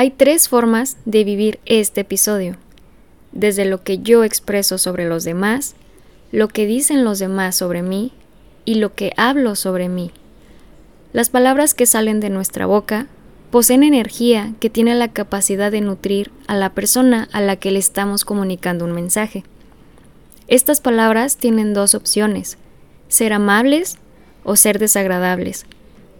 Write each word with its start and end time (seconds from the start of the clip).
Hay 0.00 0.10
tres 0.10 0.48
formas 0.48 0.96
de 1.04 1.24
vivir 1.24 1.60
este 1.66 2.00
episodio. 2.00 2.56
Desde 3.32 3.66
lo 3.66 3.82
que 3.82 3.98
yo 3.98 4.24
expreso 4.24 4.78
sobre 4.78 5.06
los 5.06 5.24
demás, 5.24 5.74
lo 6.32 6.48
que 6.48 6.64
dicen 6.64 7.04
los 7.04 7.18
demás 7.18 7.54
sobre 7.54 7.82
mí 7.82 8.10
y 8.64 8.76
lo 8.76 8.94
que 8.94 9.12
hablo 9.18 9.56
sobre 9.56 9.90
mí. 9.90 10.10
Las 11.12 11.28
palabras 11.28 11.74
que 11.74 11.84
salen 11.84 12.18
de 12.18 12.30
nuestra 12.30 12.64
boca 12.64 13.08
poseen 13.50 13.82
energía 13.82 14.54
que 14.58 14.70
tiene 14.70 14.94
la 14.94 15.08
capacidad 15.08 15.70
de 15.70 15.82
nutrir 15.82 16.32
a 16.46 16.56
la 16.56 16.72
persona 16.72 17.28
a 17.32 17.42
la 17.42 17.56
que 17.56 17.70
le 17.70 17.78
estamos 17.78 18.24
comunicando 18.24 18.86
un 18.86 18.92
mensaje. 18.92 19.44
Estas 20.48 20.80
palabras 20.80 21.36
tienen 21.36 21.74
dos 21.74 21.94
opciones, 21.94 22.56
ser 23.08 23.34
amables 23.34 23.98
o 24.44 24.56
ser 24.56 24.78
desagradables. 24.78 25.66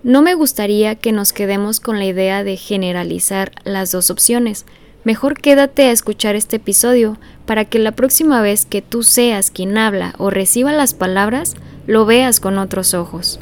No 0.02 0.22
me 0.22 0.34
gustaría 0.34 0.94
que 0.94 1.12
nos 1.12 1.34
quedemos 1.34 1.78
con 1.78 1.98
la 1.98 2.06
idea 2.06 2.42
de 2.42 2.56
generalizar 2.56 3.52
las 3.64 3.92
dos 3.92 4.10
opciones. 4.10 4.64
Mejor 5.04 5.38
quédate 5.38 5.82
a 5.82 5.92
escuchar 5.92 6.36
este 6.36 6.56
episodio 6.56 7.18
para 7.44 7.66
que 7.66 7.78
la 7.78 7.92
próxima 7.92 8.40
vez 8.40 8.64
que 8.64 8.80
tú 8.80 9.02
seas 9.02 9.50
quien 9.50 9.76
habla 9.76 10.14
o 10.16 10.30
reciba 10.30 10.72
las 10.72 10.94
palabras, 10.94 11.54
lo 11.86 12.06
veas 12.06 12.40
con 12.40 12.56
otros 12.56 12.94
ojos. 12.94 13.40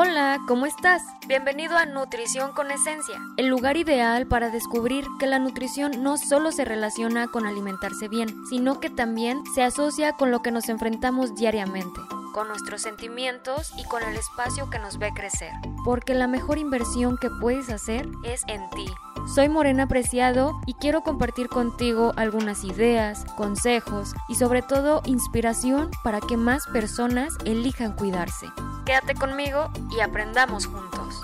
Hola, 0.00 0.38
¿cómo 0.46 0.64
estás? 0.64 1.02
Bienvenido 1.26 1.76
a 1.76 1.84
Nutrición 1.84 2.52
con 2.52 2.70
Esencia, 2.70 3.20
el 3.36 3.48
lugar 3.48 3.76
ideal 3.76 4.28
para 4.28 4.48
descubrir 4.48 5.04
que 5.18 5.26
la 5.26 5.40
nutrición 5.40 6.04
no 6.04 6.18
solo 6.18 6.52
se 6.52 6.64
relaciona 6.64 7.26
con 7.26 7.46
alimentarse 7.46 8.06
bien, 8.06 8.28
sino 8.48 8.78
que 8.78 8.90
también 8.90 9.42
se 9.56 9.64
asocia 9.64 10.12
con 10.12 10.30
lo 10.30 10.40
que 10.40 10.52
nos 10.52 10.68
enfrentamos 10.68 11.34
diariamente, 11.34 12.00
con 12.32 12.46
nuestros 12.46 12.82
sentimientos 12.82 13.72
y 13.76 13.82
con 13.86 14.04
el 14.04 14.14
espacio 14.14 14.70
que 14.70 14.78
nos 14.78 14.98
ve 14.98 15.12
crecer. 15.12 15.50
Porque 15.84 16.14
la 16.14 16.28
mejor 16.28 16.58
inversión 16.58 17.18
que 17.18 17.28
puedes 17.28 17.68
hacer 17.68 18.08
es 18.22 18.42
en 18.46 18.70
ti. 18.70 18.86
Soy 19.34 19.48
Morena 19.48 19.88
Preciado 19.88 20.60
y 20.64 20.74
quiero 20.74 21.02
compartir 21.02 21.48
contigo 21.48 22.12
algunas 22.14 22.62
ideas, 22.62 23.24
consejos 23.36 24.14
y 24.28 24.36
sobre 24.36 24.62
todo 24.62 25.02
inspiración 25.06 25.90
para 26.04 26.20
que 26.20 26.36
más 26.36 26.68
personas 26.68 27.36
elijan 27.44 27.96
cuidarse. 27.96 28.46
Quédate 28.88 29.12
conmigo 29.12 29.70
y 29.94 30.00
aprendamos 30.00 30.64
juntos. 30.64 31.20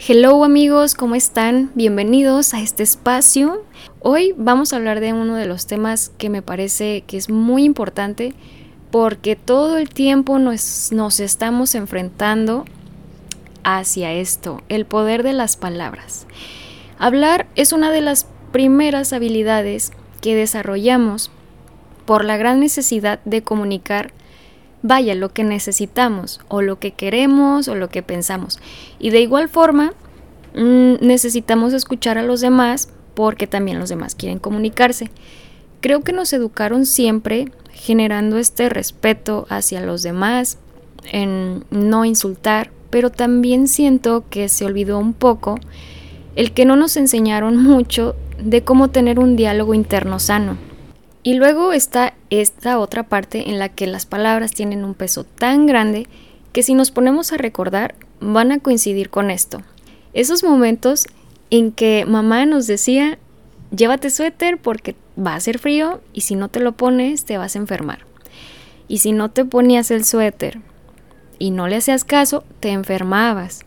Hello 0.00 0.42
amigos, 0.42 0.96
¿cómo 0.96 1.14
están? 1.14 1.70
Bienvenidos 1.76 2.54
a 2.54 2.60
este 2.60 2.82
espacio. 2.82 3.64
Hoy 4.00 4.34
vamos 4.36 4.72
a 4.72 4.76
hablar 4.78 4.98
de 4.98 5.12
uno 5.12 5.36
de 5.36 5.46
los 5.46 5.68
temas 5.68 6.10
que 6.18 6.28
me 6.28 6.42
parece 6.42 7.04
que 7.06 7.16
es 7.16 7.30
muy 7.30 7.62
importante 7.62 8.34
porque 8.90 9.36
todo 9.36 9.78
el 9.78 9.90
tiempo 9.90 10.40
nos, 10.40 10.90
estamos 11.20 11.76
enfrentando 11.76 12.64
hacia 13.62 14.12
esto, 14.12 14.60
el 14.68 14.86
poder 14.86 15.22
de 15.22 15.34
las 15.34 15.56
palabras. 15.56 16.26
Hablar 16.98 17.46
es 17.54 17.72
una 17.72 17.92
de 17.92 18.00
las 18.00 18.26
primeras 18.50 19.12
habilidades 19.12 19.92
que 20.20 20.34
desarrollamos 20.34 21.30
por 22.04 22.24
la 22.24 22.36
gran 22.36 22.60
necesidad 22.60 23.20
de 23.24 23.42
comunicar, 23.42 24.12
vaya, 24.82 25.14
lo 25.14 25.32
que 25.32 25.44
necesitamos 25.44 26.40
o 26.48 26.62
lo 26.62 26.78
que 26.78 26.92
queremos 26.92 27.68
o 27.68 27.74
lo 27.74 27.88
que 27.88 28.02
pensamos. 28.02 28.58
Y 28.98 29.10
de 29.10 29.20
igual 29.20 29.48
forma, 29.48 29.92
mm, 30.54 30.94
necesitamos 31.00 31.72
escuchar 31.72 32.18
a 32.18 32.22
los 32.22 32.40
demás 32.40 32.88
porque 33.14 33.46
también 33.46 33.78
los 33.78 33.88
demás 33.88 34.14
quieren 34.14 34.38
comunicarse. 34.38 35.10
Creo 35.80 36.02
que 36.02 36.12
nos 36.12 36.32
educaron 36.32 36.86
siempre 36.86 37.52
generando 37.72 38.38
este 38.38 38.68
respeto 38.68 39.46
hacia 39.48 39.80
los 39.80 40.02
demás, 40.02 40.58
en 41.12 41.64
no 41.70 42.04
insultar, 42.04 42.70
pero 42.90 43.10
también 43.10 43.68
siento 43.68 44.24
que 44.30 44.48
se 44.48 44.64
olvidó 44.64 44.98
un 44.98 45.12
poco 45.12 45.58
el 46.36 46.52
que 46.52 46.64
no 46.64 46.76
nos 46.76 46.96
enseñaron 46.96 47.56
mucho 47.62 48.16
de 48.42 48.62
cómo 48.62 48.88
tener 48.88 49.18
un 49.18 49.36
diálogo 49.36 49.74
interno 49.74 50.18
sano. 50.18 50.56
Y 51.24 51.34
luego 51.34 51.72
está 51.72 52.12
esta 52.28 52.78
otra 52.78 53.04
parte 53.04 53.48
en 53.48 53.58
la 53.58 53.70
que 53.70 53.86
las 53.86 54.04
palabras 54.04 54.52
tienen 54.52 54.84
un 54.84 54.92
peso 54.92 55.24
tan 55.24 55.66
grande 55.66 56.06
que 56.52 56.62
si 56.62 56.74
nos 56.74 56.90
ponemos 56.90 57.32
a 57.32 57.38
recordar 57.38 57.94
van 58.20 58.52
a 58.52 58.60
coincidir 58.60 59.08
con 59.08 59.30
esto. 59.30 59.62
Esos 60.12 60.44
momentos 60.44 61.06
en 61.48 61.72
que 61.72 62.04
mamá 62.06 62.44
nos 62.44 62.66
decía, 62.66 63.18
llévate 63.74 64.10
suéter 64.10 64.58
porque 64.58 64.96
va 65.18 65.34
a 65.34 65.40
ser 65.40 65.58
frío 65.58 66.02
y 66.12 66.20
si 66.20 66.34
no 66.34 66.48
te 66.48 66.60
lo 66.60 66.72
pones 66.72 67.24
te 67.24 67.38
vas 67.38 67.56
a 67.56 67.58
enfermar. 67.58 68.00
Y 68.86 68.98
si 68.98 69.12
no 69.12 69.30
te 69.30 69.46
ponías 69.46 69.90
el 69.90 70.04
suéter 70.04 70.60
y 71.38 71.52
no 71.52 71.68
le 71.68 71.76
hacías 71.76 72.04
caso, 72.04 72.44
te 72.60 72.68
enfermabas. 72.68 73.60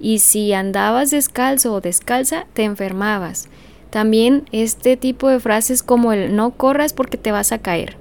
Y 0.00 0.18
si 0.18 0.52
andabas 0.52 1.12
descalzo 1.12 1.74
o 1.74 1.80
descalza, 1.80 2.46
te 2.54 2.64
enfermabas. 2.64 3.48
También 3.90 4.44
este 4.52 4.96
tipo 4.96 5.28
de 5.28 5.40
frases 5.40 5.82
como 5.82 6.12
el 6.12 6.36
no 6.36 6.50
corras 6.50 6.92
porque 6.92 7.16
te 7.16 7.32
vas 7.32 7.52
a 7.52 7.58
caer. 7.58 7.96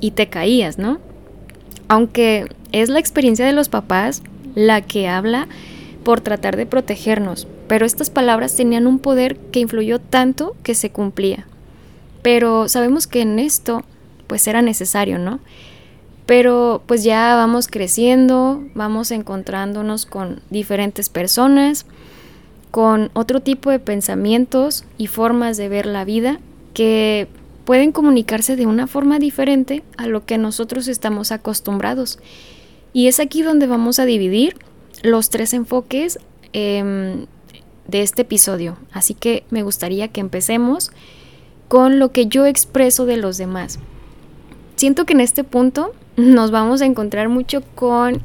Y 0.00 0.10
te 0.12 0.28
caías, 0.28 0.78
¿no? 0.78 0.98
Aunque 1.88 2.46
es 2.72 2.88
la 2.88 2.98
experiencia 2.98 3.46
de 3.46 3.52
los 3.52 3.68
papás 3.68 4.22
la 4.54 4.80
que 4.80 5.08
habla 5.08 5.48
por 6.02 6.20
tratar 6.20 6.56
de 6.56 6.66
protegernos, 6.66 7.46
pero 7.68 7.84
estas 7.84 8.10
palabras 8.10 8.54
tenían 8.54 8.86
un 8.86 8.98
poder 8.98 9.36
que 9.36 9.60
influyó 9.60 9.98
tanto 9.98 10.56
que 10.62 10.74
se 10.74 10.90
cumplía. 10.90 11.46
Pero 12.22 12.68
sabemos 12.68 13.06
que 13.06 13.22
en 13.22 13.38
esto 13.38 13.84
pues 14.26 14.46
era 14.46 14.62
necesario, 14.62 15.18
¿no? 15.18 15.40
Pero 16.26 16.82
pues 16.86 17.04
ya 17.04 17.34
vamos 17.36 17.68
creciendo, 17.68 18.64
vamos 18.74 19.10
encontrándonos 19.12 20.06
con 20.06 20.40
diferentes 20.50 21.08
personas, 21.08 21.86
con 22.76 23.08
otro 23.14 23.40
tipo 23.40 23.70
de 23.70 23.78
pensamientos 23.78 24.84
y 24.98 25.06
formas 25.06 25.56
de 25.56 25.70
ver 25.70 25.86
la 25.86 26.04
vida 26.04 26.40
que 26.74 27.26
pueden 27.64 27.90
comunicarse 27.90 28.54
de 28.54 28.66
una 28.66 28.86
forma 28.86 29.18
diferente 29.18 29.82
a 29.96 30.06
lo 30.06 30.26
que 30.26 30.36
nosotros 30.36 30.86
estamos 30.86 31.32
acostumbrados. 31.32 32.18
Y 32.92 33.06
es 33.06 33.18
aquí 33.18 33.40
donde 33.40 33.66
vamos 33.66 33.98
a 33.98 34.04
dividir 34.04 34.56
los 35.02 35.30
tres 35.30 35.54
enfoques 35.54 36.18
em, 36.52 37.24
de 37.88 38.02
este 38.02 38.20
episodio. 38.20 38.76
Así 38.92 39.14
que 39.14 39.44
me 39.48 39.62
gustaría 39.62 40.08
que 40.08 40.20
empecemos 40.20 40.90
con 41.68 41.98
lo 41.98 42.12
que 42.12 42.26
yo 42.26 42.44
expreso 42.44 43.06
de 43.06 43.16
los 43.16 43.38
demás. 43.38 43.78
Siento 44.74 45.06
que 45.06 45.14
en 45.14 45.20
este 45.20 45.44
punto 45.44 45.94
nos 46.16 46.50
vamos 46.50 46.82
a 46.82 46.84
encontrar 46.84 47.30
mucho 47.30 47.62
con 47.74 48.20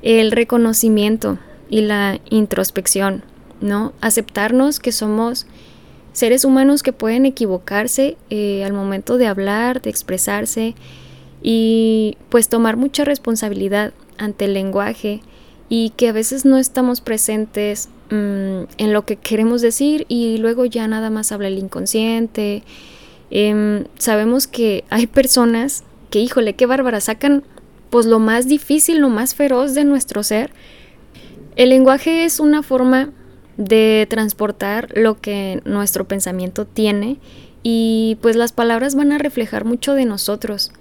el 0.00 0.32
reconocimiento 0.32 1.36
y 1.68 1.82
la 1.82 2.20
introspección. 2.30 3.30
¿No? 3.62 3.92
Aceptarnos 4.00 4.80
que 4.80 4.92
somos 4.92 5.46
seres 6.12 6.44
humanos 6.44 6.82
que 6.82 6.92
pueden 6.92 7.26
equivocarse 7.26 8.16
eh, 8.30 8.64
al 8.64 8.72
momento 8.72 9.16
de 9.16 9.26
hablar, 9.26 9.80
de 9.80 9.90
expresarse 9.90 10.74
y 11.42 12.16
pues 12.28 12.48
tomar 12.48 12.76
mucha 12.76 13.04
responsabilidad 13.04 13.92
ante 14.18 14.44
el 14.44 14.54
lenguaje 14.54 15.20
y 15.68 15.90
que 15.90 16.08
a 16.08 16.12
veces 16.12 16.44
no 16.44 16.58
estamos 16.58 17.00
presentes 17.00 17.88
mm, 18.10 18.64
en 18.76 18.92
lo 18.92 19.06
que 19.06 19.16
queremos 19.16 19.62
decir 19.62 20.04
y 20.08 20.36
luego 20.36 20.66
ya 20.66 20.86
nada 20.86 21.08
más 21.08 21.32
habla 21.32 21.48
el 21.48 21.58
inconsciente. 21.58 22.62
Em, 23.30 23.84
sabemos 23.96 24.46
que 24.46 24.84
hay 24.90 25.06
personas 25.06 25.84
que, 26.10 26.20
híjole, 26.20 26.54
qué 26.54 26.66
bárbara, 26.66 27.00
sacan 27.00 27.42
pues 27.88 28.04
lo 28.06 28.18
más 28.18 28.46
difícil, 28.46 28.98
lo 28.98 29.08
más 29.08 29.34
feroz 29.34 29.74
de 29.74 29.84
nuestro 29.84 30.22
ser. 30.22 30.50
El 31.56 31.70
lenguaje 31.70 32.24
es 32.24 32.40
una 32.40 32.62
forma 32.62 33.10
de 33.56 34.06
transportar 34.08 34.88
lo 34.96 35.20
que 35.20 35.60
nuestro 35.64 36.06
pensamiento 36.06 36.64
tiene 36.66 37.18
y 37.62 38.18
pues 38.20 38.36
las 38.36 38.52
palabras 38.52 38.94
van 38.94 39.12
a 39.12 39.18
reflejar 39.18 39.64
mucho 39.64 39.94
de 39.94 40.04
nosotros. 40.04 40.72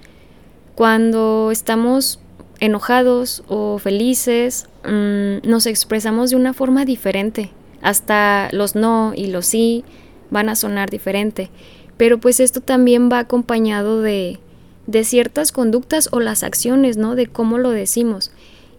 Cuando 0.76 1.50
estamos 1.52 2.20
enojados 2.60 3.44
o 3.48 3.78
felices, 3.78 4.68
mm, 4.86 5.48
nos 5.48 5.66
expresamos 5.66 6.30
de 6.30 6.38
una 6.38 6.54
forma 6.54 6.86
diferente. 6.86 7.52
Hasta 7.82 8.50
los 8.52 8.76
no 8.76 9.14
y 9.16 9.28
los 9.28 9.48
sí 9.48 9.84
van 10.30 10.50
a 10.50 10.56
sonar 10.56 10.90
diferente. 10.90 11.50
Pero 11.98 12.20
pues 12.20 12.40
esto 12.40 12.62
también 12.62 13.10
va 13.12 13.20
acompañado 13.20 14.02
de, 14.02 14.40
de 14.88 15.04
ciertas 15.04 15.52
conductas 15.52 16.10
o 16.12 16.20
las 16.20 16.44
acciones, 16.44 16.98
¿no? 16.98 17.16
De 17.16 17.28
cómo 17.28 17.58
lo 17.58 17.72
decimos. 17.72 18.32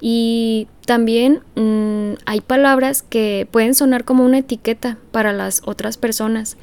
Y 0.05 0.67
también 0.85 1.43
mm, 1.55 2.15
hay 2.27 2.41
palabras 2.41 3.03
que 3.03 3.47
pueden 3.53 3.77
sonar 3.77 4.05
como 4.05 4.25
una 4.25 4.39
etiqueta 4.39 4.99
para 5.13 5.33
las 5.33 5.63
otras 5.65 5.97
personas. 5.97 6.57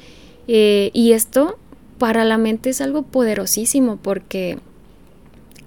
Eh, 0.46 0.90
y 0.92 1.12
esto 1.12 1.58
para 1.96 2.24
la 2.24 2.36
mente 2.36 2.68
es 2.68 2.82
algo 2.82 3.02
poderosísimo 3.02 3.96
porque 3.96 4.58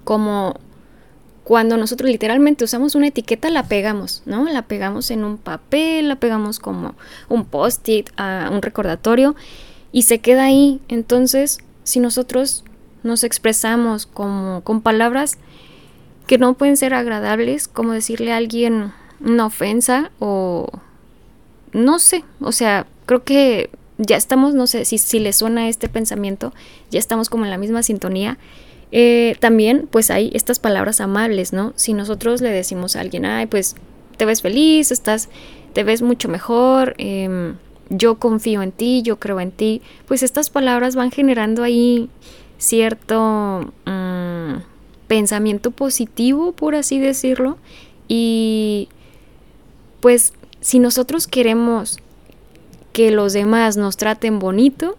como 0.04 0.54
cuando 1.42 1.76
nosotros 1.76 2.08
literalmente 2.08 2.64
usamos 2.64 2.94
una 2.94 3.08
etiqueta, 3.08 3.50
la 3.50 3.64
pegamos, 3.64 4.22
¿no? 4.24 4.44
La 4.44 4.62
pegamos 4.62 5.10
en 5.10 5.24
un 5.24 5.36
papel, 5.36 6.06
la 6.06 6.16
pegamos 6.16 6.60
como 6.60 6.94
un 7.28 7.44
post-it, 7.44 8.08
un 8.52 8.62
recordatorio 8.62 9.34
y 9.90 10.02
se 10.02 10.20
queda 10.20 10.44
ahí. 10.44 10.80
Entonces, 10.86 11.58
si 11.82 11.98
nosotros 11.98 12.62
nos 13.02 13.24
expresamos 13.24 14.06
como 14.06 14.62
con 14.62 14.80
palabras 14.80 15.38
que 16.26 16.38
no 16.38 16.54
pueden 16.54 16.76
ser 16.76 16.94
agradables, 16.94 17.68
como 17.68 17.92
decirle 17.92 18.32
a 18.32 18.36
alguien 18.36 18.92
una 19.20 19.46
ofensa 19.46 20.10
o 20.18 20.68
no 21.72 21.98
sé, 21.98 22.24
o 22.40 22.52
sea, 22.52 22.86
creo 23.06 23.24
que 23.24 23.70
ya 23.98 24.16
estamos, 24.16 24.54
no 24.54 24.66
sé 24.66 24.84
si, 24.84 24.98
si 24.98 25.18
le 25.18 25.32
suena 25.32 25.68
este 25.68 25.88
pensamiento, 25.88 26.52
ya 26.90 26.98
estamos 26.98 27.28
como 27.28 27.44
en 27.44 27.50
la 27.50 27.58
misma 27.58 27.82
sintonía. 27.82 28.38
Eh, 28.92 29.36
también 29.40 29.88
pues 29.90 30.10
hay 30.10 30.30
estas 30.34 30.60
palabras 30.60 31.00
amables, 31.00 31.52
¿no? 31.52 31.72
Si 31.76 31.94
nosotros 31.94 32.40
le 32.40 32.50
decimos 32.50 32.94
a 32.94 33.00
alguien, 33.00 33.24
ay, 33.24 33.46
pues 33.46 33.74
te 34.16 34.24
ves 34.24 34.42
feliz, 34.42 34.92
estás, 34.92 35.28
te 35.72 35.82
ves 35.82 36.00
mucho 36.02 36.28
mejor, 36.28 36.94
em, 36.98 37.56
yo 37.90 38.18
confío 38.18 38.62
en 38.62 38.72
ti, 38.72 39.02
yo 39.02 39.18
creo 39.18 39.40
en 39.40 39.50
ti, 39.50 39.82
pues 40.06 40.22
estas 40.22 40.48
palabras 40.48 40.94
van 40.94 41.10
generando 41.10 41.62
ahí 41.64 42.08
cierto 42.58 43.72
mm, 43.84 44.13
pensamiento 45.14 45.70
positivo, 45.70 46.50
por 46.50 46.74
así 46.74 46.98
decirlo, 46.98 47.56
y 48.08 48.88
pues 50.00 50.32
si 50.60 50.80
nosotros 50.80 51.28
queremos 51.28 52.00
que 52.92 53.12
los 53.12 53.32
demás 53.32 53.76
nos 53.76 53.96
traten 53.96 54.40
bonito, 54.40 54.96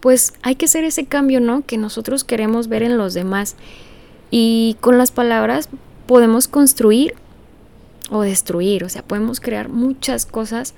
pues 0.00 0.34
hay 0.42 0.56
que 0.56 0.66
hacer 0.66 0.84
ese 0.84 1.06
cambio, 1.06 1.40
¿no? 1.40 1.64
Que 1.64 1.78
nosotros 1.78 2.24
queremos 2.24 2.68
ver 2.68 2.82
en 2.82 2.98
los 2.98 3.14
demás. 3.14 3.56
Y 4.30 4.76
con 4.82 4.98
las 4.98 5.12
palabras 5.12 5.70
podemos 6.04 6.46
construir 6.46 7.14
o 8.10 8.20
destruir, 8.20 8.84
o 8.84 8.90
sea, 8.90 9.00
podemos 9.00 9.40
crear 9.40 9.70
muchas 9.70 10.26
cosas. 10.26 10.74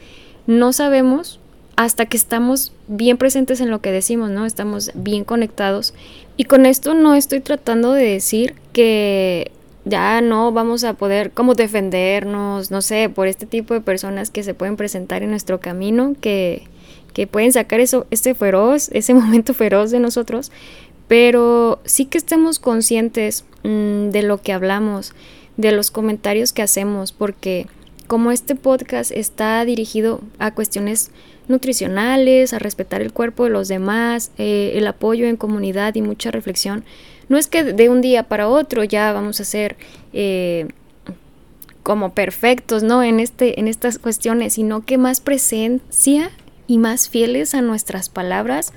No 0.46 0.72
sabemos 0.72 1.40
hasta 1.74 2.06
que 2.06 2.16
estamos 2.16 2.72
bien 2.86 3.16
presentes 3.16 3.60
en 3.60 3.70
lo 3.70 3.80
que 3.80 3.90
decimos, 3.90 4.30
¿no? 4.30 4.46
Estamos 4.46 4.92
bien 4.94 5.24
conectados. 5.24 5.92
Y 6.40 6.44
con 6.44 6.64
esto 6.64 6.94
no 6.94 7.14
estoy 7.14 7.40
tratando 7.40 7.92
de 7.92 8.02
decir 8.02 8.54
que 8.72 9.50
ya 9.84 10.22
no 10.22 10.52
vamos 10.52 10.84
a 10.84 10.94
poder 10.94 11.32
como 11.32 11.52
defendernos, 11.52 12.70
no 12.70 12.80
sé, 12.80 13.10
por 13.10 13.28
este 13.28 13.44
tipo 13.44 13.74
de 13.74 13.82
personas 13.82 14.30
que 14.30 14.42
se 14.42 14.54
pueden 14.54 14.76
presentar 14.76 15.22
en 15.22 15.28
nuestro 15.28 15.60
camino, 15.60 16.14
que, 16.18 16.62
que 17.12 17.26
pueden 17.26 17.52
sacar 17.52 17.80
eso, 17.80 18.06
este 18.10 18.34
feroz, 18.34 18.88
ese 18.92 19.12
momento 19.22 19.52
feroz 19.52 19.90
de 19.90 20.00
nosotros, 20.00 20.50
pero 21.08 21.78
sí 21.84 22.06
que 22.06 22.16
estemos 22.16 22.58
conscientes 22.58 23.44
mm, 23.62 24.08
de 24.08 24.22
lo 24.22 24.40
que 24.40 24.54
hablamos, 24.54 25.12
de 25.58 25.72
los 25.72 25.90
comentarios 25.90 26.54
que 26.54 26.62
hacemos, 26.62 27.12
porque 27.12 27.66
como 28.10 28.32
este 28.32 28.56
podcast 28.56 29.12
está 29.12 29.64
dirigido 29.64 30.20
a 30.40 30.52
cuestiones 30.52 31.12
nutricionales, 31.46 32.52
a 32.52 32.58
respetar 32.58 33.02
el 33.02 33.12
cuerpo 33.12 33.44
de 33.44 33.50
los 33.50 33.68
demás, 33.68 34.32
eh, 34.36 34.72
el 34.74 34.88
apoyo 34.88 35.28
en 35.28 35.36
comunidad 35.36 35.94
y 35.94 36.02
mucha 36.02 36.32
reflexión, 36.32 36.82
no 37.28 37.38
es 37.38 37.46
que 37.46 37.62
de 37.62 37.88
un 37.88 38.00
día 38.00 38.24
para 38.24 38.48
otro 38.48 38.82
ya 38.82 39.12
vamos 39.12 39.40
a 39.40 39.44
ser 39.44 39.76
eh, 40.12 40.66
como 41.84 42.12
perfectos, 42.12 42.82
¿no? 42.82 43.04
En, 43.04 43.20
este, 43.20 43.60
en 43.60 43.68
estas 43.68 44.00
cuestiones, 44.00 44.54
sino 44.54 44.84
que 44.84 44.98
más 44.98 45.20
presencia 45.20 46.32
y 46.66 46.78
más 46.78 47.08
fieles 47.08 47.54
a 47.54 47.62
nuestras 47.62 48.08
palabras 48.08 48.72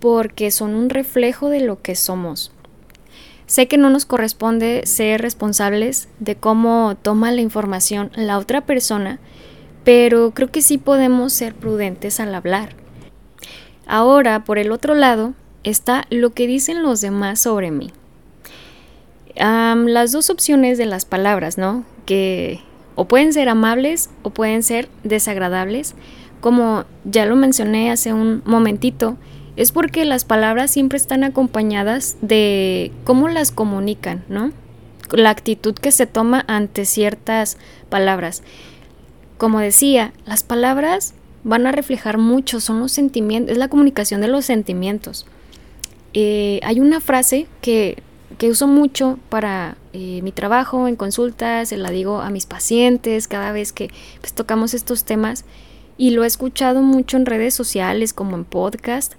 porque 0.00 0.50
son 0.50 0.74
un 0.74 0.90
reflejo 0.90 1.48
de 1.48 1.60
lo 1.60 1.80
que 1.80 1.94
somos. 1.94 2.52
Sé 3.46 3.68
que 3.68 3.78
no 3.78 3.90
nos 3.90 4.06
corresponde 4.06 4.82
ser 4.86 5.22
responsables 5.22 6.08
de 6.18 6.34
cómo 6.34 6.96
toma 7.00 7.30
la 7.30 7.40
información 7.40 8.10
la 8.16 8.38
otra 8.38 8.66
persona, 8.66 9.20
pero 9.84 10.32
creo 10.32 10.50
que 10.50 10.62
sí 10.62 10.78
podemos 10.78 11.32
ser 11.32 11.54
prudentes 11.54 12.18
al 12.18 12.34
hablar. 12.34 12.74
Ahora, 13.86 14.42
por 14.42 14.58
el 14.58 14.72
otro 14.72 14.94
lado, 14.94 15.34
está 15.62 16.06
lo 16.10 16.30
que 16.30 16.48
dicen 16.48 16.82
los 16.82 17.00
demás 17.00 17.40
sobre 17.40 17.70
mí. 17.70 17.92
las 19.36 20.10
dos 20.10 20.28
opciones 20.28 20.76
de 20.76 20.86
las 20.86 21.04
palabras, 21.04 21.56
¿no? 21.56 21.84
Que 22.04 22.60
o 22.96 23.04
pueden 23.04 23.32
ser 23.32 23.48
amables 23.48 24.10
o 24.22 24.30
pueden 24.30 24.64
ser 24.64 24.88
desagradables. 25.04 25.94
Como 26.40 26.84
ya 27.04 27.26
lo 27.26 27.36
mencioné 27.36 27.92
hace 27.92 28.12
un 28.12 28.42
momentito, 28.44 29.16
es 29.56 29.72
porque 29.72 30.04
las 30.04 30.24
palabras 30.24 30.70
siempre 30.70 30.98
están 30.98 31.24
acompañadas 31.24 32.16
de 32.20 32.92
cómo 33.04 33.28
las 33.28 33.50
comunican, 33.50 34.24
¿no? 34.28 34.52
La 35.12 35.30
actitud 35.30 35.74
que 35.74 35.92
se 35.92 36.06
toma 36.06 36.44
ante 36.46 36.84
ciertas 36.84 37.56
palabras. 37.88 38.42
Como 39.38 39.60
decía, 39.60 40.12
las 40.26 40.42
palabras 40.42 41.14
van 41.42 41.66
a 41.66 41.72
reflejar 41.72 42.18
mucho, 42.18 42.60
son 42.60 42.80
los 42.80 42.92
sentimientos, 42.92 43.52
es 43.52 43.58
la 43.58 43.68
comunicación 43.68 44.20
de 44.20 44.28
los 44.28 44.44
sentimientos. 44.44 45.26
Eh, 46.12 46.60
hay 46.62 46.80
una 46.80 47.00
frase 47.00 47.46
que, 47.60 48.02
uso 48.42 48.66
mucho 48.66 49.18
para 49.30 49.76
eh, 49.92 50.20
mi 50.22 50.32
trabajo 50.32 50.88
en 50.88 50.96
consultas, 50.96 51.70
se 51.70 51.76
la 51.76 51.90
digo 51.90 52.20
a 52.20 52.30
mis 52.30 52.46
pacientes 52.46 53.28
cada 53.28 53.52
vez 53.52 53.72
que 53.72 53.90
pues, 54.20 54.32
tocamos 54.34 54.74
estos 54.74 55.04
temas 55.04 55.44
y 55.96 56.10
lo 56.10 56.24
he 56.24 56.26
escuchado 56.26 56.82
mucho 56.82 57.16
en 57.16 57.26
redes 57.26 57.54
sociales 57.54 58.12
como 58.12 58.36
en 58.36 58.44
podcast 58.44 59.14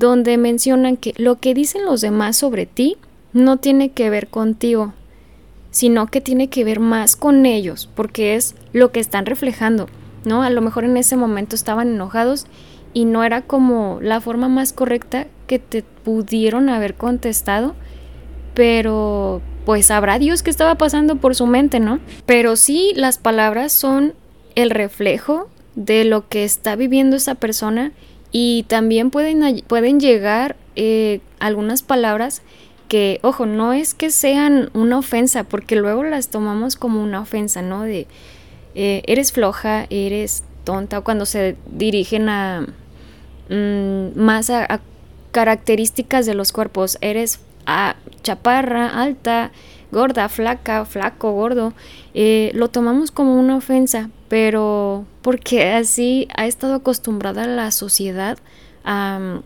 donde 0.00 0.38
mencionan 0.38 0.96
que 0.96 1.12
lo 1.18 1.36
que 1.36 1.52
dicen 1.52 1.84
los 1.84 2.00
demás 2.00 2.36
sobre 2.36 2.64
ti 2.64 2.96
no 3.34 3.58
tiene 3.58 3.90
que 3.90 4.08
ver 4.08 4.28
contigo, 4.28 4.94
sino 5.70 6.06
que 6.06 6.22
tiene 6.22 6.48
que 6.48 6.64
ver 6.64 6.80
más 6.80 7.16
con 7.16 7.44
ellos, 7.44 7.88
porque 7.94 8.34
es 8.34 8.56
lo 8.72 8.92
que 8.92 8.98
están 8.98 9.26
reflejando, 9.26 9.88
¿no? 10.24 10.42
A 10.42 10.48
lo 10.48 10.62
mejor 10.62 10.84
en 10.84 10.96
ese 10.96 11.16
momento 11.16 11.54
estaban 11.54 11.88
enojados 11.88 12.46
y 12.94 13.04
no 13.04 13.24
era 13.24 13.42
como 13.42 13.98
la 14.00 14.22
forma 14.22 14.48
más 14.48 14.72
correcta 14.72 15.26
que 15.46 15.58
te 15.58 15.82
pudieron 15.82 16.70
haber 16.70 16.94
contestado, 16.94 17.74
pero 18.54 19.42
pues 19.66 19.86
sabrá 19.86 20.18
Dios 20.18 20.42
qué 20.42 20.48
estaba 20.48 20.76
pasando 20.76 21.16
por 21.16 21.34
su 21.34 21.46
mente, 21.46 21.78
¿no? 21.78 22.00
Pero 22.24 22.56
sí, 22.56 22.92
las 22.96 23.18
palabras 23.18 23.72
son 23.72 24.14
el 24.54 24.70
reflejo 24.70 25.50
de 25.74 26.04
lo 26.04 26.26
que 26.26 26.44
está 26.44 26.74
viviendo 26.74 27.16
esa 27.16 27.34
persona 27.34 27.92
y 28.32 28.64
también 28.68 29.10
pueden, 29.10 29.62
pueden 29.66 30.00
llegar 30.00 30.56
eh, 30.76 31.20
algunas 31.38 31.82
palabras 31.82 32.42
que, 32.88 33.20
ojo, 33.22 33.46
no 33.46 33.72
es 33.72 33.94
que 33.94 34.10
sean 34.10 34.70
una 34.74 34.98
ofensa, 34.98 35.44
porque 35.44 35.76
luego 35.76 36.02
las 36.02 36.28
tomamos 36.28 36.76
como 36.76 37.02
una 37.02 37.20
ofensa, 37.20 37.62
¿no? 37.62 37.82
De 37.82 38.06
eh, 38.74 39.02
eres 39.06 39.32
floja, 39.32 39.86
eres 39.90 40.44
tonta, 40.64 40.98
o 40.98 41.04
cuando 41.04 41.26
se 41.26 41.56
dirigen 41.70 42.28
a 42.28 42.66
mm, 43.48 44.18
más 44.20 44.50
a, 44.50 44.80
características 45.32 46.26
de 46.26 46.34
los 46.34 46.52
cuerpos, 46.52 46.98
eres 47.00 47.40
a, 47.66 47.96
chaparra, 48.22 48.88
alta, 48.88 49.52
gorda, 49.92 50.28
flaca, 50.28 50.84
flaco, 50.84 51.32
gordo, 51.32 51.72
eh, 52.14 52.50
lo 52.54 52.68
tomamos 52.68 53.10
como 53.10 53.38
una 53.38 53.56
ofensa, 53.56 54.10
pero 54.30 55.06
porque 55.22 55.72
así 55.72 56.28
ha 56.36 56.46
estado 56.46 56.74
acostumbrada 56.74 57.48
la 57.48 57.72
sociedad 57.72 58.38
a 58.84 59.18
mm, 59.18 59.42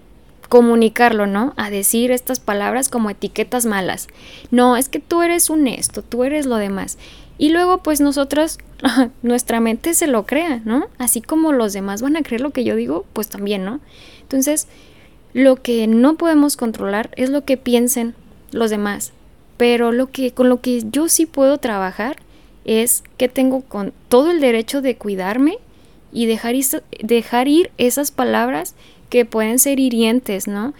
comunicarlo, 0.51 1.27
¿no? 1.27 1.55
A 1.57 1.71
decir 1.71 2.11
estas 2.11 2.39
palabras 2.39 2.91
como 2.91 3.09
etiquetas 3.09 3.65
malas. 3.65 4.09
No, 4.51 4.77
es 4.77 4.91
que 4.91 4.99
tú 5.01 5.23
eres 5.23 5.49
un 5.49 5.69
esto, 5.69 6.03
tú 6.03 6.23
eres 6.23 6.45
lo 6.45 6.57
demás. 6.57 6.99
Y 7.39 7.49
luego 7.49 7.79
pues 7.79 8.03
nosotros, 8.03 8.59
nuestra 9.23 9.59
mente 9.59 9.95
se 9.95 10.07
lo 10.07 10.27
crea, 10.27 10.61
¿no? 10.67 10.89
Así 10.99 11.23
como 11.23 11.55
los 11.55 11.73
demás 11.73 12.03
van 12.03 12.17
a 12.17 12.23
creer 12.23 12.43
lo 12.43 12.51
que 12.51 12.65
yo 12.65 12.77
digo, 12.77 13.07
pues 13.15 13.29
también, 13.29 13.65
¿no? 13.65 13.81
Entonces, 14.21 14.69
lo 15.33 15.57
que 15.57 15.87
no 15.87 16.17
podemos 16.17 16.59
controlar 16.59 17.09
es 17.17 17.31
lo 17.31 17.47
que 17.47 17.57
piensen 17.57 18.15
los 18.53 18.69
demás. 18.69 19.15
Pero 19.57 19.93
lo 19.93 20.11
que, 20.11 20.33
con 20.33 20.51
lo 20.51 20.61
que 20.61 20.83
yo 20.91 21.09
sí 21.09 21.25
puedo 21.25 21.57
trabajar 21.57 22.17
es 22.65 23.03
que 23.17 23.29
tengo 23.29 23.63
con 23.63 23.93
todo 24.09 24.31
el 24.31 24.41
derecho 24.41 24.83
de 24.83 24.97
cuidarme 24.97 25.59
y 26.13 26.27
dejar, 26.27 26.55
dejar 27.03 27.49
ir 27.49 27.71
esas 27.77 28.11
palabras 28.11 28.75
que 29.11 29.25
pueden 29.25 29.59
ser 29.59 29.81
hirientes, 29.81 30.49
¿no? 30.49 30.75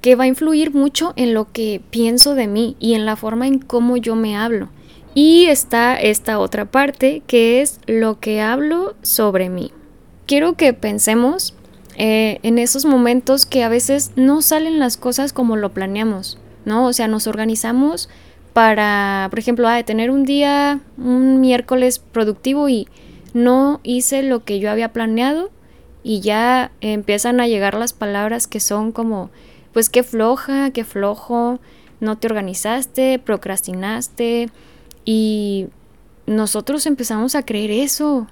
Que 0.00 0.14
va 0.14 0.24
a 0.24 0.28
influir 0.28 0.72
mucho 0.72 1.12
en 1.16 1.34
lo 1.34 1.52
que 1.52 1.80
pienso 1.90 2.34
de 2.34 2.46
mí 2.46 2.76
y 2.78 2.94
en 2.94 3.06
la 3.06 3.16
forma 3.16 3.46
en 3.46 3.58
cómo 3.58 3.96
yo 3.96 4.14
me 4.14 4.36
hablo. 4.36 4.68
Y 5.14 5.46
está 5.46 6.00
esta 6.00 6.38
otra 6.38 6.66
parte 6.66 7.22
que 7.26 7.62
es 7.62 7.80
lo 7.86 8.20
que 8.20 8.40
hablo 8.40 8.94
sobre 9.02 9.48
mí. 9.48 9.72
Quiero 10.26 10.56
que 10.56 10.72
pensemos 10.72 11.54
eh, 11.96 12.38
en 12.42 12.58
esos 12.58 12.84
momentos 12.84 13.46
que 13.46 13.64
a 13.64 13.68
veces 13.68 14.12
no 14.16 14.42
salen 14.42 14.78
las 14.78 14.96
cosas 14.96 15.32
como 15.32 15.56
lo 15.56 15.72
planeamos, 15.72 16.38
¿no? 16.64 16.86
O 16.86 16.92
sea, 16.92 17.08
nos 17.08 17.26
organizamos 17.26 18.08
para, 18.56 19.26
por 19.28 19.38
ejemplo, 19.38 19.68
ah, 19.68 19.82
tener 19.82 20.10
un 20.10 20.24
día, 20.24 20.80
un 20.96 21.42
miércoles 21.42 21.98
productivo 21.98 22.70
y 22.70 22.88
no 23.34 23.80
hice 23.82 24.22
lo 24.22 24.44
que 24.44 24.60
yo 24.60 24.70
había 24.70 24.94
planeado 24.94 25.50
y 26.02 26.20
ya 26.20 26.70
empiezan 26.80 27.38
a 27.38 27.48
llegar 27.48 27.74
las 27.74 27.92
palabras 27.92 28.46
que 28.46 28.60
son 28.60 28.92
como, 28.92 29.28
pues 29.74 29.90
qué 29.90 30.02
floja, 30.02 30.70
qué 30.70 30.84
flojo, 30.84 31.60
no 32.00 32.16
te 32.16 32.28
organizaste, 32.28 33.18
procrastinaste 33.18 34.48
y 35.04 35.66
nosotros 36.26 36.86
empezamos 36.86 37.34
a 37.34 37.44
creer 37.44 37.70
eso. 37.70 38.26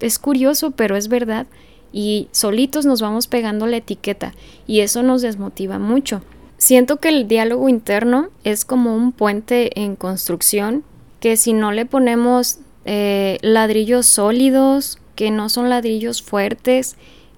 es 0.00 0.18
curioso, 0.18 0.70
pero 0.70 0.96
es 0.96 1.08
verdad. 1.08 1.46
Y 1.92 2.28
solitos 2.32 2.86
nos 2.86 3.02
vamos 3.02 3.26
pegando 3.26 3.66
la 3.66 3.76
etiqueta 3.76 4.32
y 4.66 4.80
eso 4.80 5.02
nos 5.02 5.20
desmotiva 5.20 5.78
mucho 5.78 6.22
siento 6.68 6.98
que 6.98 7.08
el 7.08 7.28
diálogo 7.28 7.70
interno 7.70 8.28
es 8.44 8.66
como 8.66 8.94
un 8.94 9.12
puente 9.12 9.80
en 9.80 9.96
construcción 9.96 10.84
que 11.18 11.38
si 11.38 11.54
no 11.54 11.72
le 11.72 11.86
ponemos 11.86 12.58
eh, 12.84 13.38
ladrillos 13.40 14.04
sólidos, 14.04 14.98
que 15.14 15.30
no 15.30 15.48
son 15.48 15.70
ladrillos 15.70 16.20
fuertes, 16.20 16.96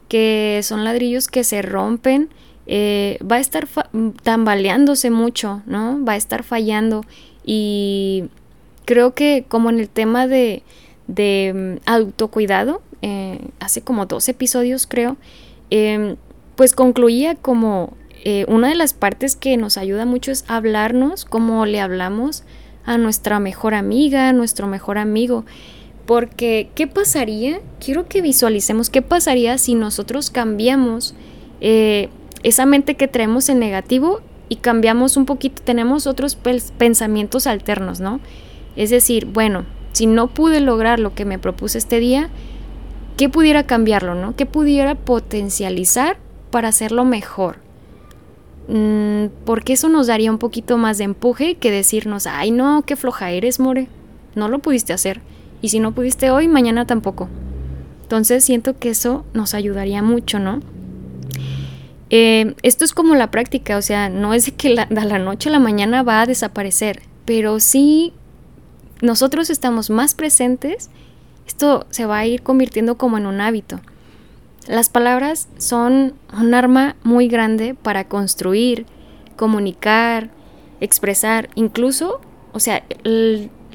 que 0.08 0.58
son 0.64 0.82
ladrillos 0.82 1.28
que 1.28 1.44
se 1.44 1.62
rompen, 1.62 2.28
eh, 2.66 3.20
va 3.22 3.36
a 3.36 3.38
estar 3.38 3.68
tambaleándose 4.24 5.12
mucho, 5.12 5.62
¿no? 5.64 6.04
Va 6.04 6.14
a 6.14 6.16
estar 6.16 6.42
fallando 6.42 7.04
y 7.44 8.24
creo 8.84 9.14
que 9.14 9.44
como 9.46 9.70
en 9.70 9.78
el 9.78 9.88
tema 9.88 10.26
de, 10.26 10.64
de 11.06 11.78
mm, 11.78 11.88
autocuidado, 11.88 12.82
eh, 13.02 13.38
hace 13.60 13.80
como 13.80 14.06
dos 14.06 14.28
episodios 14.28 14.88
creo, 14.88 15.18
em, 15.70 16.16
pues 16.56 16.74
concluía 16.74 17.36
como 17.36 17.96
eh, 18.24 18.44
una 18.48 18.68
de 18.68 18.74
las 18.74 18.92
partes 18.92 19.34
que 19.34 19.56
nos 19.56 19.78
ayuda 19.78 20.04
mucho 20.04 20.30
es 20.30 20.44
hablarnos 20.46 21.24
como 21.24 21.64
le 21.64 21.80
hablamos 21.80 22.44
a 22.84 22.98
nuestra 22.98 23.40
mejor 23.40 23.74
amiga, 23.74 24.28
a 24.28 24.32
nuestro 24.32 24.66
mejor 24.66 24.98
amigo. 24.98 25.44
Porque, 26.06 26.70
¿qué 26.74 26.86
pasaría? 26.86 27.60
Quiero 27.82 28.08
que 28.08 28.20
visualicemos 28.20 28.90
qué 28.90 29.00
pasaría 29.00 29.56
si 29.58 29.74
nosotros 29.74 30.30
cambiamos 30.30 31.14
eh, 31.60 32.08
esa 32.42 32.66
mente 32.66 32.96
que 32.96 33.08
traemos 33.08 33.48
en 33.48 33.58
negativo 33.58 34.20
y 34.48 34.56
cambiamos 34.56 35.16
un 35.16 35.26
poquito, 35.26 35.62
tenemos 35.62 36.06
otros 36.06 36.36
pensamientos 36.36 37.46
alternos, 37.46 38.00
¿no? 38.00 38.18
Es 38.76 38.90
decir, 38.90 39.26
bueno, 39.26 39.64
si 39.92 40.06
no 40.06 40.26
pude 40.28 40.60
lograr 40.60 40.98
lo 40.98 41.14
que 41.14 41.24
me 41.24 41.38
propuse 41.38 41.78
este 41.78 42.00
día, 42.00 42.28
¿qué 43.16 43.28
pudiera 43.28 43.66
cambiarlo, 43.66 44.14
no? 44.14 44.34
¿Qué 44.34 44.46
pudiera 44.46 44.96
potencializar 44.96 46.18
para 46.50 46.68
hacerlo 46.68 47.04
mejor? 47.04 47.69
Mm, 48.70 49.30
porque 49.44 49.72
eso 49.72 49.88
nos 49.88 50.06
daría 50.06 50.30
un 50.30 50.38
poquito 50.38 50.78
más 50.78 50.96
de 50.96 51.04
empuje 51.04 51.56
que 51.56 51.72
decirnos, 51.72 52.28
ay 52.28 52.52
no, 52.52 52.82
qué 52.82 52.94
floja 52.94 53.32
eres, 53.32 53.58
More, 53.58 53.88
no 54.36 54.48
lo 54.48 54.60
pudiste 54.60 54.92
hacer. 54.92 55.20
Y 55.60 55.70
si 55.70 55.80
no 55.80 55.92
pudiste 55.92 56.30
hoy, 56.30 56.46
mañana 56.46 56.86
tampoco. 56.86 57.28
Entonces 58.02 58.44
siento 58.44 58.78
que 58.78 58.90
eso 58.90 59.24
nos 59.34 59.54
ayudaría 59.54 60.02
mucho, 60.02 60.38
¿no? 60.38 60.60
Eh, 62.10 62.54
esto 62.62 62.84
es 62.84 62.92
como 62.92 63.16
la 63.16 63.32
práctica, 63.32 63.76
o 63.76 63.82
sea, 63.82 64.08
no 64.08 64.34
es 64.34 64.46
de 64.46 64.52
que 64.52 64.70
la, 64.70 64.86
la 64.88 65.18
noche 65.18 65.48
a 65.48 65.52
la 65.52 65.58
mañana 65.58 66.02
va 66.02 66.22
a 66.22 66.26
desaparecer, 66.26 67.02
pero 67.24 67.60
sí 67.60 68.12
nosotros 69.00 69.50
estamos 69.50 69.90
más 69.90 70.14
presentes, 70.14 70.90
esto 71.46 71.86
se 71.90 72.06
va 72.06 72.18
a 72.18 72.26
ir 72.26 72.42
convirtiendo 72.42 72.96
como 72.96 73.18
en 73.18 73.26
un 73.26 73.40
hábito. 73.40 73.80
Las 74.68 74.88
palabras 74.88 75.48
son 75.58 76.14
un 76.38 76.54
arma 76.54 76.96
muy 77.02 77.28
grande 77.28 77.74
para 77.74 78.04
construir, 78.04 78.86
comunicar, 79.36 80.30
expresar, 80.80 81.48
incluso, 81.54 82.20
o 82.52 82.60
sea, 82.60 82.84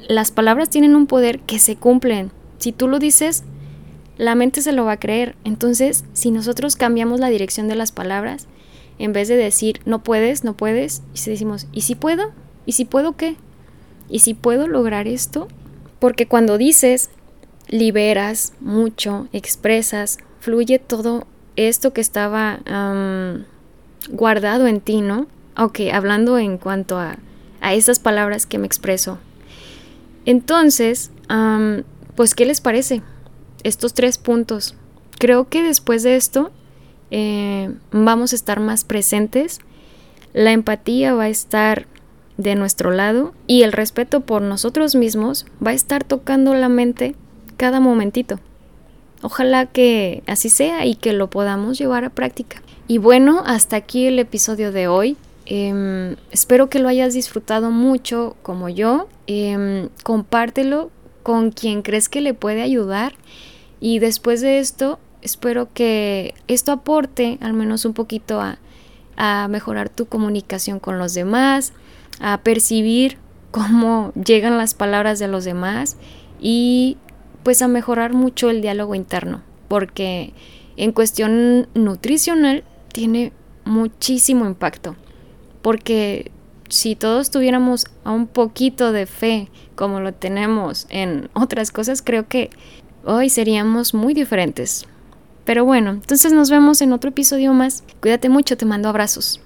las 0.08 0.32
palabras 0.32 0.70
tienen 0.70 0.96
un 0.96 1.08
poder 1.08 1.39
que 1.39 1.60
se 1.60 1.75
cumplen. 1.75 2.32
Si 2.60 2.72
tú 2.72 2.88
lo 2.88 3.00
dices, 3.00 3.44
la 4.18 4.36
mente 4.36 4.62
se 4.62 4.72
lo 4.72 4.86
va 4.86 4.94
a 4.94 5.00
creer. 5.00 5.36
Entonces, 5.44 6.06
si 6.13 6.32
nosotros 6.32 6.75
cambiamos 6.75 7.20
la 7.20 7.30
dirección 7.30 7.68
de 7.68 7.75
las 7.75 7.92
palabras, 7.92 8.48
en 8.98 9.12
vez 9.12 9.27
de 9.27 9.36
decir 9.36 9.82
no 9.86 10.04
puedes, 10.04 10.44
no 10.44 10.56
puedes, 10.56 11.01
y 11.13 11.18
si 11.18 11.32
decimos, 11.32 11.68
¿y 11.74 11.82
si 11.82 11.96
puedo? 11.96 12.32
¿Y 12.65 12.74
si 12.74 12.86
puedo 12.86 13.18
qué? 13.18 13.36
¿Y 14.10 14.20
si 14.20 14.34
puedo 14.34 14.68
lograr 14.68 15.08
esto? 15.08 15.48
Porque 16.00 16.27
cuando 16.27 16.58
dices, 16.58 17.10
liberas 17.68 18.54
mucho, 18.60 19.27
expresas, 19.34 20.18
fluye 20.45 20.77
todo 20.77 21.25
esto 21.55 21.91
que 21.91 22.01
estaba 22.01 22.59
guardado 24.09 24.67
en 24.67 24.79
ti, 24.79 25.01
¿no? 25.01 25.25
Ok, 25.57 25.79
hablando 25.91 26.37
en 26.37 26.59
cuanto 26.59 26.99
a, 26.99 27.17
a 27.61 27.73
esas 27.73 27.97
palabras 27.97 28.45
que 28.45 28.59
me 28.59 28.67
expreso. 28.67 29.17
Entonces, 30.25 31.09
pues, 32.15 32.35
¿qué 32.35 32.45
les 32.45 32.61
parece? 32.61 33.01
Estos 33.63 33.95
tres 33.95 34.19
puntos. 34.19 34.75
Creo 35.17 35.49
que 35.49 35.63
después 35.63 36.03
de 36.03 36.15
esto 36.15 36.51
eh, 37.09 37.73
vamos 37.91 38.31
a 38.31 38.35
estar 38.35 38.59
más 38.59 38.83
presentes, 38.83 39.61
la 40.33 40.51
empatía 40.51 41.15
va 41.15 41.23
a 41.23 41.29
estar 41.29 41.87
de 42.37 42.53
nuestro 42.53 42.91
lado 42.91 43.33
y 43.47 43.63
el 43.63 43.71
respeto 43.71 44.21
por 44.21 44.43
nosotros 44.43 44.93
mismos 44.93 45.47
va 45.65 45.71
a 45.71 45.73
estar 45.75 46.03
tocando 46.03 46.53
la 46.53 46.69
mente 46.69 47.15
cada 47.57 47.79
momentito. 47.79 48.39
Ojalá 49.25 49.65
que 49.65 50.22
así 50.27 50.51
sea 50.51 50.86
y 50.86 50.94
que 50.94 51.12
lo 51.12 51.32
podamos 51.32 51.79
llevar 51.79 52.05
a 52.05 52.12
práctica. 52.12 52.62
Y 52.88 53.00
bueno, 53.00 53.41
hasta 53.44 53.75
aquí 53.75 54.05
el 54.05 54.20
episodio 54.20 54.72
de 54.72 54.88
hoy. 54.88 55.17
Em, 55.48 56.15
espero 56.29 56.70
que 56.70 56.77
lo 56.77 56.89
hayas 56.89 57.15
disfrutado 57.15 57.72
mucho 57.72 58.36
como 58.44 58.70
yo. 58.70 59.08
Em, 59.25 59.89
compártelo 60.03 60.91
con 61.24 61.50
quien 61.50 61.82
crees 61.82 62.08
que 62.08 62.22
le 62.22 62.36
puede 62.36 62.62
ayudar. 62.62 63.13
Y 63.79 63.98
después 63.98 64.41
de 64.41 64.60
esto, 64.60 65.00
espero 65.24 65.70
que 65.74 66.36
esto 66.48 66.72
aporte 66.72 67.39
al 67.41 67.53
menos 67.53 67.84
un 67.86 67.94
poquito 67.94 68.41
a, 68.41 68.60
a 69.17 69.48
mejorar 69.48 69.89
tu 69.89 70.05
comunicación 70.05 70.79
con 70.79 71.00
los 71.00 71.15
demás, 71.15 71.74
a 72.20 72.41
percibir 72.41 73.17
cómo 73.50 74.13
llegan 74.13 74.60
las 74.60 74.75
palabras 74.75 75.17
de 75.17 75.27
los 75.27 75.46
demás 75.46 75.98
y 76.39 76.98
pues 77.45 77.61
a 77.61 77.67
mejorar 77.67 78.13
mucho 78.13 78.49
el 78.49 78.63
diálogo 78.63 78.95
interno, 78.95 79.43
porque 79.67 80.33
en 80.77 80.91
cuestión 80.91 81.67
nutricional 81.75 82.63
tiene 82.91 83.33
muchísimo 83.65 84.47
impacto, 84.47 84.95
porque 85.61 86.31
si 86.69 86.95
todos 86.95 87.29
tuviéramos 87.29 87.85
un 88.03 88.25
poquito 88.25 88.91
de 88.91 89.05
fe 89.05 89.51
como 89.75 89.99
lo 89.99 90.11
tenemos 90.11 90.87
en 90.89 91.29
otras 91.33 91.69
cosas, 91.69 92.01
creo 92.01 92.27
que 92.27 92.49
hoy 93.03 93.29
seríamos 93.29 93.93
muy 93.93 94.15
diferentes. 94.15 94.87
Pero 95.43 95.65
bueno, 95.65 95.91
entonces 95.91 96.33
nos 96.33 96.49
vemos 96.49 96.81
en 96.81 96.93
otro 96.93 97.11
episodio 97.11 97.53
más. 97.53 97.83
Cuídate 98.01 98.27
mucho, 98.27 98.57
te 98.57 98.65
mando 98.65 98.89
abrazos. 98.89 99.39